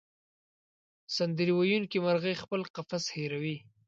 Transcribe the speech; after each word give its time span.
سندرې 1.15 1.53
ویونکې 1.55 1.97
مرغۍ 2.05 2.35
خپل 2.43 2.61
قفس 2.75 3.03
هېروي. 3.15 3.57